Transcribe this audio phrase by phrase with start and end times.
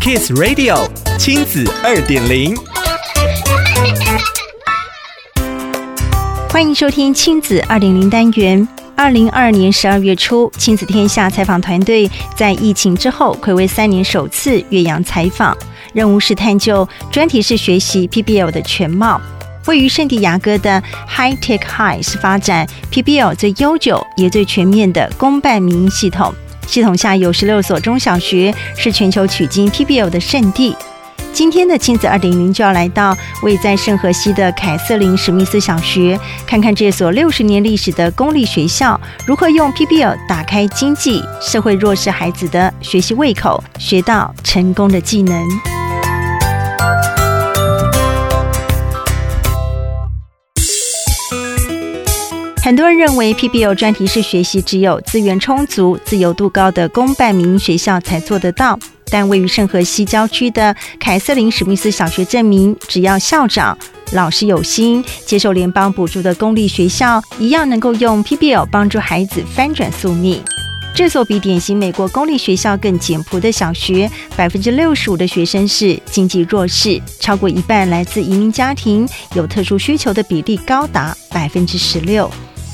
[0.00, 2.56] Kiss Radio 亲子二点零，
[6.48, 8.66] 欢迎收听亲子二点零单元。
[8.96, 15.54] 二零二二年十二月初，亲子天下采访团队在疫情之后睽违三年首次越洋采访，
[15.92, 19.20] 任务是探究专题式学习 PBL 的全貌。
[19.66, 26.34] 位于圣地亚哥的 High Tech High 是发展 PBL 最悠久也最全面的公办民营系统。
[26.70, 30.76] 系统下有十六所中小学，是全球取经 PBL 的圣地。
[31.32, 45.44] 今天的亲子二点零就要来到位在圣荷西的凯瑟琳史密斯小学，看看这所六十年历史的公立学校如何用 PBL 打开经济社会弱势孩子的学习胃口，学到成功的技能。
[52.62, 63.76] 很多人认为 PBL 专题式学习只有资源充足、自由度高的公办民营学校才做得到，但位于圣荷西郊区的凯瑟琳史密斯小学证明，只要校长、
[64.12, 70.42] 老师有心，接受联邦补助的公立学校一样能够用 PBL 帮助孩子翻转宿命。
[70.94, 82.30] 这所比典型美国公立学校更简朴的小学，百分之六十五的学生是经济弱势，超过一半来自移民家庭，有特殊需求的比例高达百分之十六。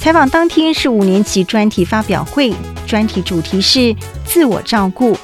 [0.00, 2.50] 采访当天是五年级专题发表会，
[2.86, 5.14] 专题主题是自我照顾。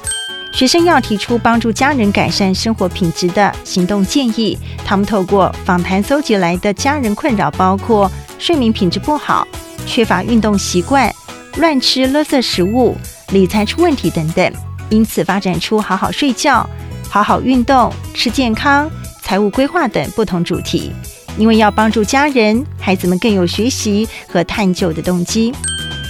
[0.53, 4.55] 学生要提出帮助家人改善生活品质的行动建议。
[4.85, 9.47] 他们透过访谈搜集来的家人困扰，包括睡眠品质不好、
[9.87, 11.11] 缺乏运动习惯、
[11.55, 12.95] 乱吃垃圾食物、
[13.29, 14.53] 理财出问题等等，
[14.91, 16.69] 因此发展出好好睡觉、
[17.09, 18.87] 好好运动、吃健康、
[19.23, 20.93] 财务规划等不同主题。
[21.37, 25.53] 因为要帮助家人，孩子们更有学习和探究的动机。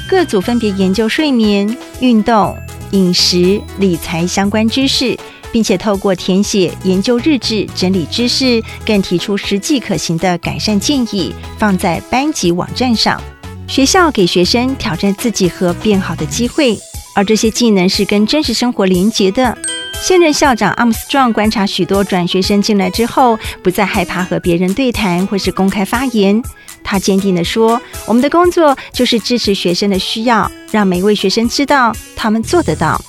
[0.09, 2.56] 各组分别研究睡眠、运动、
[2.92, 5.17] 饮食、理财相关知识，
[5.52, 13.21] 并且透过填写研究日志整理知识，更提出实际可行的改善建议，放在班级网站上。
[13.67, 16.80] 学校给学生挑战自己和变好的机会，
[17.14, 19.58] 而这些技能是跟真实生活连结的。
[20.02, 26.41] 现任校长阿姆斯壮观察许多转学生进来之后，不再害怕和别人对谈或是公开发言。
[26.81, 33.02] 他坚定地说：“我们的工作就是支持学生的需要，让每位学生知道他们做得到。”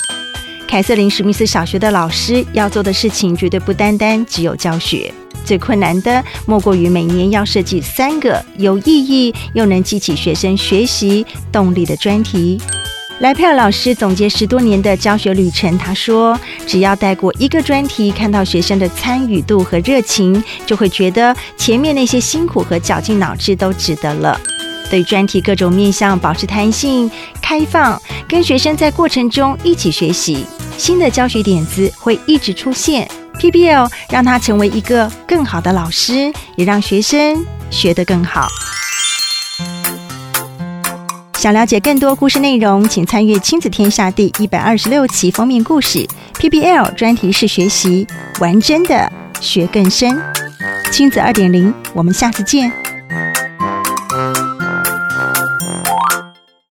[0.67, 5.13] 凯瑟琳史密斯小学的老师要做的事情绝对不单单只有教学，
[5.45, 12.61] 最困难的莫过于每年要设计三个有意义又能激起学生学习动力的专题。
[13.21, 24.41] 莱佩尔老师总结十多年的教学旅程，他说：“只要带过一个专题，看到学生的参与度和热情，就会觉得前面那些辛苦和绞尽脑汁都值得了。
[24.89, 27.11] 对专题各种面向保持弹性、
[27.43, 30.47] 开放，跟学生在过程中一起学习，
[30.77, 33.09] 新的教学点子会一直出现。
[33.41, 38.47] PBL 让他成为一个更好的老师，也让学生学得更好。”
[41.49, 48.07] 想了解更多故事内容，请参阅《亲子天下》第一百二十六期封面故事 “PBL 专题式学习，
[48.39, 49.11] 玩真的
[49.41, 50.15] 学更深”。
[50.93, 52.71] 亲子二点零，我们下次见。